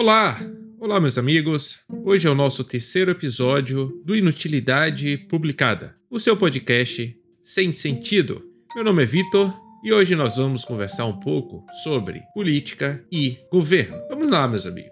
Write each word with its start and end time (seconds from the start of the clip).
Olá! 0.00 0.40
Olá, 0.78 0.98
meus 0.98 1.18
amigos! 1.18 1.78
Hoje 2.06 2.26
é 2.26 2.30
o 2.30 2.34
nosso 2.34 2.64
terceiro 2.64 3.10
episódio 3.10 4.00
do 4.02 4.16
Inutilidade 4.16 5.18
Publicada, 5.28 5.94
o 6.08 6.18
seu 6.18 6.34
podcast 6.34 7.14
sem 7.44 7.70
sentido. 7.70 8.42
Meu 8.74 8.82
nome 8.82 9.02
é 9.02 9.04
Vitor 9.04 9.54
e 9.84 9.92
hoje 9.92 10.16
nós 10.16 10.38
vamos 10.38 10.64
conversar 10.64 11.04
um 11.04 11.20
pouco 11.20 11.66
sobre 11.82 12.18
política 12.32 13.04
e 13.12 13.40
governo. 13.52 13.98
Vamos 14.08 14.30
lá, 14.30 14.48
meus 14.48 14.64
amigos. 14.64 14.90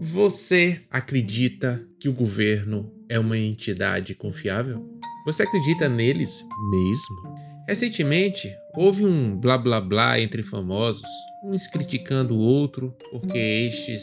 Você 0.00 0.80
acredita 0.90 1.86
que 2.00 2.08
o 2.08 2.12
governo 2.12 2.92
é 3.08 3.20
uma 3.20 3.38
entidade 3.38 4.16
confiável? 4.16 4.84
Você 5.26 5.44
acredita 5.44 5.88
neles 5.88 6.44
mesmo? 6.72 7.53
Recentemente, 7.66 8.54
houve 8.74 9.06
um 9.06 9.38
blá 9.38 9.56
blá 9.56 9.80
blá 9.80 10.20
entre 10.20 10.42
famosos, 10.42 11.08
uns 11.42 11.66
criticando 11.66 12.36
o 12.36 12.38
outro 12.38 12.94
porque 13.10 13.38
estes 13.38 14.02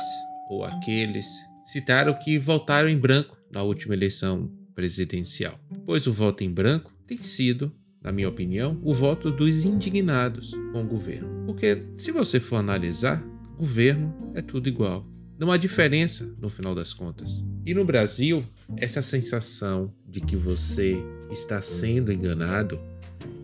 ou 0.49 0.63
aqueles 0.63 1.27
citaram 1.63 2.13
que 2.13 2.39
votaram 2.39 2.89
em 2.89 2.97
branco 2.97 3.37
na 3.51 3.61
última 3.61 3.93
eleição 3.93 4.51
presidencial. 4.73 5.59
Pois 5.85 6.07
o 6.07 6.13
voto 6.13 6.43
em 6.43 6.51
branco 6.51 6.91
tem 7.05 7.17
sido, 7.17 7.71
na 8.01 8.11
minha 8.11 8.29
opinião, 8.29 8.79
o 8.83 8.95
voto 8.95 9.29
dos 9.29 9.63
indignados 9.63 10.51
com 10.71 10.81
o 10.81 10.87
governo. 10.87 11.45
Porque 11.45 11.83
se 11.97 12.11
você 12.11 12.39
for 12.39 12.55
analisar, 12.55 13.23
governo 13.57 14.31
é 14.33 14.41
tudo 14.41 14.67
igual. 14.67 15.05
Não 15.37 15.51
há 15.51 15.57
diferença 15.57 16.35
no 16.39 16.49
final 16.49 16.73
das 16.73 16.93
contas. 16.93 17.43
E 17.63 17.75
no 17.75 17.85
Brasil, 17.85 18.43
essa 18.75 19.01
sensação 19.03 19.93
de 20.07 20.19
que 20.19 20.35
você 20.35 20.97
está 21.29 21.61
sendo 21.61 22.11
enganado 22.11 22.79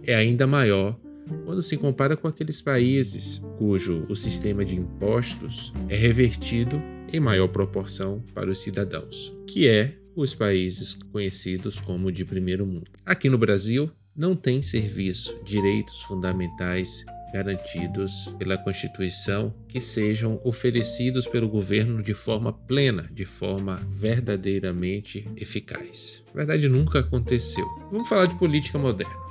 é 0.08 0.16
ainda 0.16 0.48
maior 0.48 0.98
quando 1.46 1.62
se 1.62 1.76
compara 1.76 2.16
com 2.16 2.28
aqueles 2.28 2.62
países 2.62 3.42
cujo 3.58 4.06
o 4.08 4.16
sistema 4.16 4.64
de 4.64 4.78
impostos 4.78 5.74
é 5.90 5.96
revertido 5.96 6.82
em 7.12 7.20
maior 7.20 7.50
proporção 7.50 8.24
para 8.34 8.50
os 8.50 8.60
cidadãos, 8.60 9.36
que 9.46 9.68
é 9.68 9.98
os 10.16 10.34
países 10.34 10.98
conhecidos 11.12 11.80
como 11.80 12.12
de 12.12 12.26
primeiro 12.26 12.66
mundo. 12.66 12.90
Aqui 13.06 13.30
no 13.30 13.38
Brasil, 13.38 13.92
não 14.16 14.36
tem 14.36 14.62
serviço, 14.62 15.38
direitos 15.46 16.02
fundamentais 16.04 17.06
garantidos 17.32 18.34
pela 18.40 18.58
Constituição 18.58 19.54
que 19.68 19.82
sejam 19.82 20.40
oferecidos 20.44 21.28
pelo 21.28 21.50
governo 21.50 22.02
de 22.02 22.14
forma 22.14 22.52
plena, 22.52 23.06
de 23.12 23.26
forma 23.26 23.76
verdadeiramente 23.92 25.28
eficaz. 25.36 26.24
Na 26.28 26.38
verdade, 26.38 26.70
nunca 26.70 27.00
aconteceu. 27.00 27.68
Vamos 27.92 28.08
falar 28.08 28.26
de 28.26 28.40
política 28.40 28.80
moderna. 28.80 29.27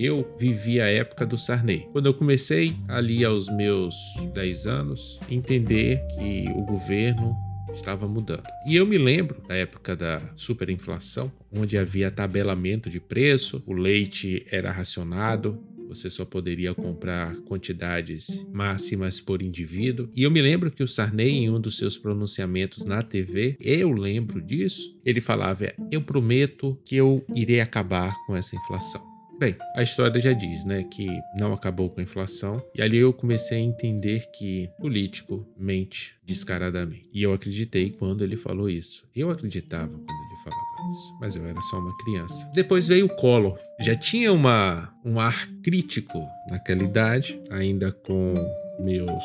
Eu 0.00 0.32
vivi 0.38 0.80
a 0.80 0.86
época 0.86 1.26
do 1.26 1.36
Sarney. 1.36 1.88
Quando 1.90 2.06
eu 2.06 2.14
comecei 2.14 2.76
ali 2.86 3.24
aos 3.24 3.48
meus 3.48 3.96
10 4.32 4.66
anos, 4.68 5.18
entender 5.28 6.00
que 6.14 6.48
o 6.54 6.64
governo 6.64 7.34
estava 7.72 8.06
mudando. 8.06 8.44
E 8.64 8.76
eu 8.76 8.86
me 8.86 8.96
lembro 8.96 9.42
da 9.48 9.56
época 9.56 9.96
da 9.96 10.22
superinflação, 10.36 11.32
onde 11.52 11.76
havia 11.76 12.12
tabelamento 12.12 12.88
de 12.88 13.00
preço, 13.00 13.60
o 13.66 13.72
leite 13.72 14.46
era 14.52 14.70
racionado, 14.70 15.60
você 15.88 16.08
só 16.08 16.24
poderia 16.24 16.72
comprar 16.74 17.34
quantidades 17.38 18.46
máximas 18.52 19.18
por 19.18 19.42
indivíduo. 19.42 20.08
E 20.14 20.22
eu 20.22 20.30
me 20.30 20.40
lembro 20.40 20.70
que 20.70 20.82
o 20.82 20.88
Sarney, 20.88 21.38
em 21.38 21.50
um 21.50 21.60
dos 21.60 21.76
seus 21.76 21.96
pronunciamentos 21.96 22.84
na 22.84 23.02
TV, 23.02 23.56
eu 23.60 23.90
lembro 23.90 24.40
disso, 24.40 24.96
ele 25.04 25.20
falava: 25.20 25.72
Eu 25.90 26.02
prometo 26.02 26.78
que 26.84 26.94
eu 26.94 27.24
irei 27.34 27.60
acabar 27.60 28.14
com 28.26 28.36
essa 28.36 28.54
inflação. 28.54 29.07
Bem, 29.38 29.54
a 29.76 29.84
história 29.84 30.20
já 30.20 30.32
diz, 30.32 30.64
né, 30.64 30.82
que 30.82 31.06
não 31.38 31.52
acabou 31.52 31.88
com 31.88 32.00
a 32.00 32.02
inflação. 32.02 32.60
E 32.74 32.82
ali 32.82 32.96
eu 32.98 33.12
comecei 33.12 33.58
a 33.58 33.60
entender 33.60 34.26
que 34.32 34.68
político 34.80 35.46
mente 35.56 36.16
descaradamente. 36.26 37.08
E 37.12 37.22
eu 37.22 37.32
acreditei 37.32 37.90
quando 37.90 38.24
ele 38.24 38.36
falou 38.36 38.68
isso. 38.68 39.06
Eu 39.14 39.30
acreditava 39.30 39.92
quando 39.92 40.10
ele 40.10 40.42
falava 40.42 40.90
isso, 40.90 41.18
mas 41.20 41.36
eu 41.36 41.46
era 41.46 41.60
só 41.62 41.78
uma 41.78 41.96
criança. 41.98 42.50
Depois 42.52 42.88
veio 42.88 43.06
o 43.06 43.16
Collor. 43.16 43.56
Já 43.80 43.94
tinha 43.94 44.32
uma, 44.32 44.92
um 45.04 45.20
ar 45.20 45.46
crítico 45.62 46.18
naquela 46.50 46.82
idade, 46.82 47.40
ainda 47.48 47.92
com 47.92 48.34
meus 48.80 49.24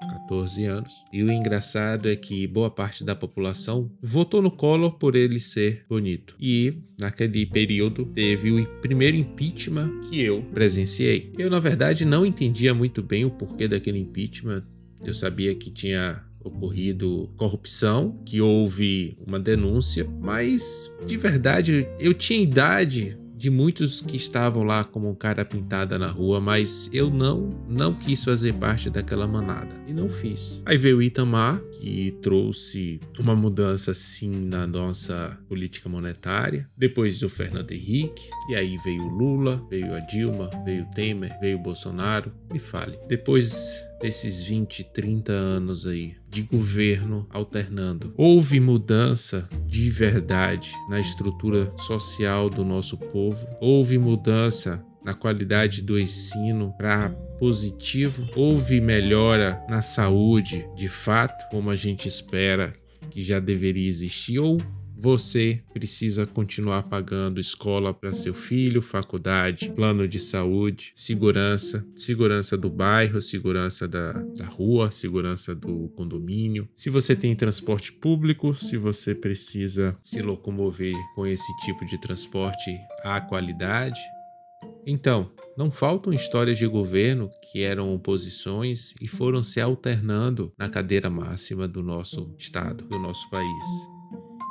14 0.00 0.64
anos. 0.64 1.04
E 1.12 1.22
o 1.22 1.30
engraçado 1.30 2.08
é 2.08 2.16
que 2.16 2.46
boa 2.46 2.70
parte 2.70 3.04
da 3.04 3.14
população 3.14 3.90
votou 4.02 4.40
no 4.40 4.50
Collor 4.50 4.92
por 4.92 5.14
ele 5.14 5.38
ser 5.38 5.84
bonito. 5.88 6.34
E 6.40 6.74
naquele 6.98 7.46
período 7.46 8.06
teve 8.06 8.50
o 8.50 8.66
primeiro 8.80 9.16
impeachment 9.16 10.00
que 10.08 10.20
eu 10.20 10.42
presenciei. 10.54 11.32
Eu, 11.38 11.50
na 11.50 11.60
verdade, 11.60 12.04
não 12.04 12.24
entendia 12.24 12.72
muito 12.72 13.02
bem 13.02 13.24
o 13.24 13.30
porquê 13.30 13.68
daquele 13.68 13.98
impeachment. 13.98 14.64
Eu 15.04 15.14
sabia 15.14 15.54
que 15.54 15.70
tinha 15.70 16.24
ocorrido 16.42 17.30
corrupção, 17.36 18.20
que 18.24 18.40
houve 18.40 19.16
uma 19.26 19.38
denúncia, 19.38 20.08
mas 20.20 20.90
de 21.06 21.16
verdade 21.16 21.86
eu 21.98 22.14
tinha 22.14 22.42
idade 22.42 23.18
de 23.40 23.48
muitos 23.48 24.02
que 24.02 24.18
estavam 24.18 24.62
lá 24.64 24.84
como 24.84 25.08
um 25.08 25.14
cara 25.14 25.46
pintada 25.46 25.98
na 25.98 26.06
rua, 26.06 26.42
mas 26.42 26.90
eu 26.92 27.08
não 27.08 27.58
não 27.66 27.94
quis 27.94 28.22
fazer 28.22 28.52
parte 28.52 28.90
daquela 28.90 29.26
manada 29.26 29.74
e 29.86 29.94
não 29.94 30.10
fiz. 30.10 30.60
Aí 30.66 30.76
veio 30.76 30.98
o 30.98 31.02
Itamar, 31.02 31.58
que 31.80 32.10
trouxe 32.20 33.00
uma 33.18 33.34
mudança 33.34 33.94
sim 33.94 34.44
na 34.44 34.66
nossa 34.66 35.38
política 35.48 35.88
monetária. 35.88 36.68
Depois 36.76 37.22
o 37.22 37.30
Fernando 37.30 37.72
Henrique, 37.72 38.28
e 38.50 38.54
aí 38.54 38.76
veio 38.84 39.04
o 39.04 39.08
Lula, 39.08 39.66
veio 39.70 39.94
a 39.94 40.00
Dilma, 40.00 40.50
veio 40.62 40.82
o 40.82 40.94
Temer, 40.94 41.32
veio 41.40 41.56
o 41.56 41.62
Bolsonaro. 41.62 42.30
Me 42.52 42.58
fale. 42.58 42.98
Depois 43.08 43.82
desses 44.00 44.40
20, 44.40 44.84
30 44.84 45.32
anos 45.32 45.86
aí 45.86 46.16
de 46.28 46.42
governo 46.42 47.26
alternando. 47.30 48.14
Houve 48.16 48.58
mudança 48.58 49.48
de 49.66 49.90
verdade 49.90 50.72
na 50.88 50.98
estrutura 50.98 51.72
social 51.76 52.48
do 52.48 52.64
nosso 52.64 52.96
povo, 52.96 53.46
houve 53.60 53.98
mudança 53.98 54.84
na 55.04 55.14
qualidade 55.14 55.82
do 55.82 55.98
ensino 55.98 56.74
para 56.76 57.10
positivo, 57.38 58.28
houve 58.36 58.80
melhora 58.80 59.62
na 59.68 59.80
saúde 59.80 60.66
de 60.76 60.88
fato, 60.88 61.48
como 61.50 61.70
a 61.70 61.76
gente 61.76 62.06
espera 62.06 62.72
que 63.10 63.22
já 63.22 63.40
deveria 63.40 63.88
existir, 63.88 64.38
ou 64.38 64.58
você 65.00 65.62
precisa 65.72 66.26
continuar 66.26 66.82
pagando 66.82 67.40
escola 67.40 67.94
para 67.94 68.12
seu 68.12 68.34
filho, 68.34 68.82
faculdade, 68.82 69.70
plano 69.70 70.06
de 70.06 70.20
saúde, 70.20 70.92
segurança, 70.94 71.86
segurança 71.96 72.54
do 72.56 72.68
bairro, 72.68 73.22
segurança 73.22 73.88
da, 73.88 74.12
da 74.12 74.44
rua, 74.44 74.90
segurança 74.90 75.54
do 75.54 75.88
condomínio. 75.96 76.68
Se 76.76 76.90
você 76.90 77.16
tem 77.16 77.34
transporte 77.34 77.92
público, 77.92 78.54
se 78.54 78.76
você 78.76 79.14
precisa 79.14 79.96
se 80.02 80.20
locomover 80.20 80.94
com 81.14 81.26
esse 81.26 81.56
tipo 81.64 81.86
de 81.86 81.98
transporte 81.98 82.70
à 83.02 83.22
qualidade. 83.22 84.00
Então, 84.86 85.30
não 85.56 85.70
faltam 85.70 86.12
histórias 86.12 86.58
de 86.58 86.66
governo 86.66 87.30
que 87.50 87.62
eram 87.62 87.94
oposições 87.94 88.92
e 89.00 89.08
foram 89.08 89.42
se 89.42 89.60
alternando 89.60 90.52
na 90.58 90.68
cadeira 90.68 91.08
máxima 91.08 91.66
do 91.66 91.82
nosso 91.82 92.34
estado, 92.38 92.84
do 92.84 92.98
nosso 92.98 93.28
país. 93.30 93.99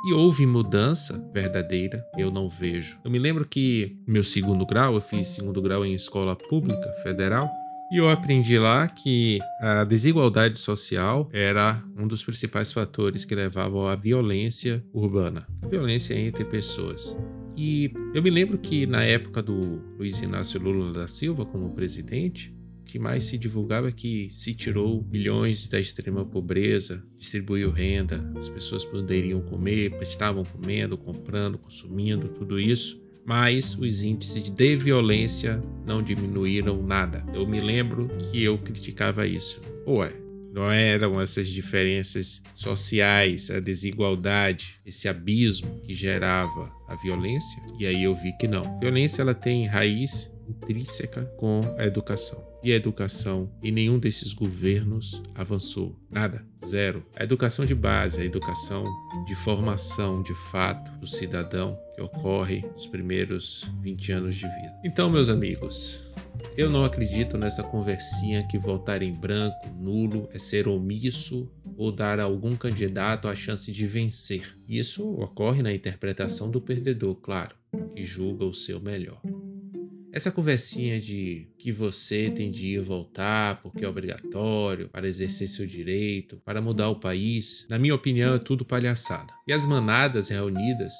E 0.02 0.14
houve 0.14 0.46
mudança 0.46 1.22
verdadeira, 1.32 2.02
eu 2.16 2.30
não 2.30 2.48
vejo. 2.48 2.98
Eu 3.04 3.10
me 3.10 3.18
lembro 3.18 3.46
que 3.46 3.98
meu 4.06 4.24
segundo 4.24 4.64
grau, 4.64 4.94
eu 4.94 5.00
fiz 5.00 5.28
segundo 5.28 5.60
grau 5.60 5.84
em 5.84 5.92
escola 5.92 6.34
pública 6.34 6.90
federal, 7.02 7.46
e 7.92 7.98
eu 7.98 8.08
aprendi 8.08 8.58
lá 8.58 8.88
que 8.88 9.40
a 9.60 9.84
desigualdade 9.84 10.58
social 10.58 11.28
era 11.32 11.82
um 11.98 12.06
dos 12.06 12.22
principais 12.22 12.72
fatores 12.72 13.24
que 13.24 13.34
levavam 13.34 13.88
à 13.88 13.96
violência 13.96 14.82
urbana, 14.94 15.46
violência 15.68 16.14
entre 16.14 16.44
pessoas. 16.44 17.14
E 17.54 17.92
eu 18.14 18.22
me 18.22 18.30
lembro 18.30 18.56
que 18.56 18.86
na 18.86 19.02
época 19.02 19.42
do 19.42 19.84
Luiz 19.98 20.18
Inácio 20.20 20.58
Lula 20.58 20.92
da 20.92 21.08
Silva 21.08 21.44
como 21.44 21.74
presidente, 21.74 22.54
que 22.90 22.98
mais 22.98 23.24
se 23.24 23.38
divulgava 23.38 23.88
é 23.88 23.92
que 23.92 24.32
se 24.34 24.52
tirou 24.52 25.06
milhões 25.08 25.68
da 25.68 25.78
extrema 25.78 26.24
pobreza, 26.24 27.04
distribuiu 27.16 27.70
renda, 27.70 28.20
as 28.36 28.48
pessoas 28.48 28.84
poderiam 28.84 29.40
comer, 29.42 29.96
estavam 30.02 30.44
comendo, 30.44 30.98
comprando, 30.98 31.56
consumindo, 31.56 32.28
tudo 32.30 32.58
isso. 32.58 33.00
Mas 33.24 33.78
os 33.78 34.02
índices 34.02 34.42
de 34.42 34.76
violência 34.76 35.62
não 35.86 36.02
diminuíram 36.02 36.82
nada. 36.82 37.24
Eu 37.32 37.46
me 37.46 37.60
lembro 37.60 38.08
que 38.18 38.42
eu 38.42 38.58
criticava 38.58 39.24
isso. 39.24 39.60
Ué, 39.86 40.12
não 40.52 40.68
eram 40.68 41.20
essas 41.20 41.48
diferenças 41.48 42.42
sociais, 42.56 43.50
a 43.50 43.60
desigualdade, 43.60 44.80
esse 44.84 45.06
abismo 45.06 45.80
que 45.82 45.94
gerava 45.94 46.72
a 46.88 46.96
violência? 46.96 47.62
E 47.78 47.86
aí 47.86 48.02
eu 48.02 48.16
vi 48.16 48.32
que 48.36 48.48
não. 48.48 48.62
A 48.62 48.78
violência 48.80 49.22
ela 49.22 49.34
tem 49.34 49.66
raiz 49.66 50.32
intrínseca 50.48 51.22
com 51.36 51.60
a 51.78 51.86
educação. 51.86 52.49
E 52.62 52.72
a 52.72 52.76
educação 52.76 53.50
em 53.62 53.70
nenhum 53.72 53.98
desses 53.98 54.32
governos 54.32 55.22
avançou. 55.34 55.98
Nada. 56.10 56.44
Zero. 56.64 57.04
A 57.16 57.24
educação 57.24 57.64
de 57.64 57.74
base, 57.74 58.20
a 58.20 58.24
educação 58.24 58.84
de 59.26 59.34
formação 59.36 60.22
de 60.22 60.34
fato 60.50 60.90
do 60.98 61.06
cidadão 61.06 61.78
que 61.94 62.02
ocorre 62.02 62.64
nos 62.74 62.86
primeiros 62.86 63.66
20 63.80 64.12
anos 64.12 64.34
de 64.34 64.46
vida. 64.46 64.74
Então, 64.84 65.08
meus 65.08 65.30
amigos, 65.30 66.00
eu 66.56 66.68
não 66.68 66.84
acredito 66.84 67.38
nessa 67.38 67.62
conversinha 67.62 68.46
que 68.46 68.58
votar 68.58 69.02
em 69.02 69.12
branco, 69.12 69.68
nulo, 69.78 70.28
é 70.32 70.38
ser 70.38 70.68
omisso 70.68 71.50
ou 71.76 71.90
dar 71.90 72.20
a 72.20 72.24
algum 72.24 72.54
candidato 72.56 73.28
a 73.28 73.34
chance 73.34 73.72
de 73.72 73.86
vencer. 73.86 74.58
Isso 74.68 75.08
ocorre 75.14 75.62
na 75.62 75.72
interpretação 75.72 76.50
do 76.50 76.60
perdedor, 76.60 77.14
claro, 77.16 77.54
que 77.94 78.04
julga 78.04 78.44
o 78.44 78.52
seu 78.52 78.80
melhor. 78.80 79.20
Essa 80.12 80.32
conversinha 80.32 81.00
de 81.00 81.46
que 81.56 81.70
você 81.70 82.30
tem 82.30 82.50
de 82.50 82.66
ir 82.66 82.80
voltar 82.80 83.62
porque 83.62 83.84
é 83.84 83.88
obrigatório 83.88 84.88
para 84.88 85.06
exercer 85.06 85.48
seu 85.48 85.64
direito, 85.66 86.36
para 86.44 86.60
mudar 86.60 86.88
o 86.88 86.98
país, 86.98 87.64
na 87.70 87.78
minha 87.78 87.94
opinião 87.94 88.34
é 88.34 88.38
tudo 88.38 88.64
palhaçada. 88.64 89.32
E 89.46 89.52
as 89.52 89.64
manadas 89.64 90.28
reunidas 90.28 90.92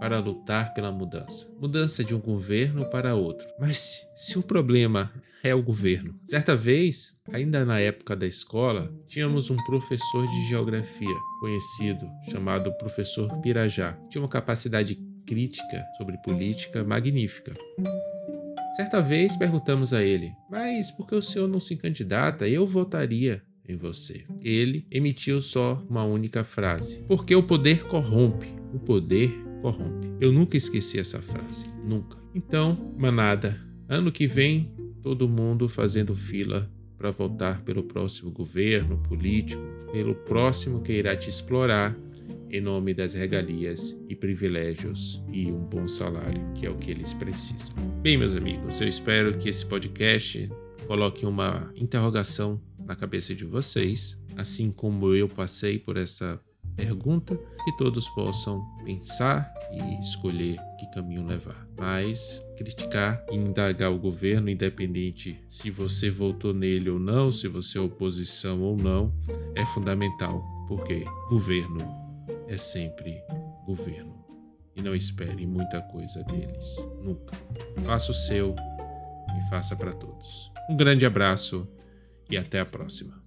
para 0.00 0.18
lutar 0.18 0.72
pela 0.72 0.90
mudança. 0.90 1.46
Mudança 1.60 2.02
de 2.02 2.14
um 2.14 2.20
governo 2.20 2.88
para 2.88 3.14
outro. 3.14 3.46
Mas 3.58 4.06
se 4.16 4.38
o 4.38 4.42
problema 4.42 5.12
é 5.42 5.54
o 5.54 5.62
governo. 5.62 6.18
Certa 6.24 6.56
vez, 6.56 7.18
ainda 7.30 7.66
na 7.66 7.78
época 7.78 8.16
da 8.16 8.26
escola, 8.26 8.90
tínhamos 9.06 9.50
um 9.50 9.56
professor 9.64 10.26
de 10.26 10.48
geografia 10.48 11.16
conhecido, 11.38 12.08
chamado 12.30 12.72
professor 12.78 13.28
Pirajá. 13.42 13.92
Tinha 14.08 14.22
uma 14.22 14.28
capacidade 14.28 14.98
crítica 15.26 15.84
sobre 15.98 16.16
política 16.22 16.82
magnífica. 16.82 17.54
Certa 18.74 19.00
vez 19.00 19.36
perguntamos 19.36 19.92
a 19.92 20.02
ele: 20.02 20.34
Mas 20.50 20.90
por 20.90 21.06
que 21.06 21.14
o 21.14 21.22
senhor 21.22 21.48
não 21.48 21.60
se 21.60 21.76
candidata? 21.76 22.48
Eu 22.48 22.66
votaria 22.66 23.40
em 23.68 23.76
você. 23.76 24.24
Ele 24.42 24.84
emitiu 24.90 25.40
só 25.40 25.80
uma 25.88 26.02
única 26.02 26.42
frase: 26.42 27.04
Porque 27.06 27.36
o 27.36 27.42
poder 27.42 27.84
corrompe. 27.84 28.48
O 28.72 28.78
poder 28.80 29.32
corrompe. 29.62 30.12
Eu 30.20 30.32
nunca 30.32 30.56
esqueci 30.56 30.98
essa 30.98 31.22
frase. 31.22 31.66
Nunca. 31.88 32.18
Então, 32.34 32.92
manada, 32.98 33.60
ano 33.88 34.10
que 34.10 34.26
vem, 34.26 34.74
todo 35.02 35.28
mundo 35.28 35.68
fazendo 35.68 36.16
fila 36.16 36.68
para 36.98 37.12
votar 37.12 37.62
pelo 37.62 37.84
próximo 37.84 38.32
governo 38.32 38.98
político, 38.98 39.62
pelo 39.92 40.16
próximo 40.16 40.80
que 40.80 40.94
irá 40.94 41.14
te 41.14 41.30
explorar 41.30 41.96
em 42.54 42.60
nome 42.60 42.94
das 42.94 43.14
regalias 43.14 43.96
e 44.08 44.14
privilégios 44.14 45.20
e 45.32 45.50
um 45.50 45.66
bom 45.66 45.88
salário, 45.88 46.40
que 46.54 46.64
é 46.64 46.70
o 46.70 46.76
que 46.76 46.92
eles 46.92 47.12
precisam. 47.12 47.74
Bem, 48.00 48.16
meus 48.16 48.32
amigos, 48.32 48.80
eu 48.80 48.86
espero 48.86 49.36
que 49.36 49.48
esse 49.48 49.66
podcast 49.66 50.48
coloque 50.86 51.26
uma 51.26 51.72
interrogação 51.74 52.62
na 52.78 52.94
cabeça 52.94 53.34
de 53.34 53.44
vocês, 53.44 54.16
assim 54.36 54.70
como 54.70 55.12
eu 55.16 55.28
passei 55.28 55.80
por 55.80 55.96
essa 55.96 56.40
pergunta, 56.76 57.36
que 57.64 57.76
todos 57.76 58.08
possam 58.10 58.64
pensar 58.84 59.52
e 59.72 60.00
escolher 60.00 60.56
que 60.78 60.86
caminho 60.94 61.26
levar. 61.26 61.66
Mas 61.76 62.40
criticar 62.56 63.20
e 63.32 63.34
indagar 63.34 63.90
o 63.90 63.98
governo, 63.98 64.48
independente 64.48 65.40
se 65.48 65.72
você 65.72 66.08
votou 66.08 66.54
nele 66.54 66.88
ou 66.88 67.00
não, 67.00 67.32
se 67.32 67.48
você 67.48 67.78
é 67.78 67.80
oposição 67.80 68.62
ou 68.62 68.76
não, 68.76 69.12
é 69.56 69.66
fundamental, 69.66 70.40
porque 70.68 71.04
governo 71.28 72.03
é 72.48 72.56
sempre 72.56 73.22
governo. 73.66 74.24
E 74.76 74.82
não 74.82 74.94
espere 74.94 75.46
muita 75.46 75.80
coisa 75.82 76.22
deles, 76.24 76.76
nunca. 77.00 77.36
Faça 77.84 78.10
o 78.10 78.14
seu 78.14 78.54
e 79.36 79.50
faça 79.50 79.76
para 79.76 79.92
todos. 79.92 80.52
Um 80.68 80.76
grande 80.76 81.06
abraço 81.06 81.68
e 82.28 82.36
até 82.36 82.60
a 82.60 82.66
próxima. 82.66 83.23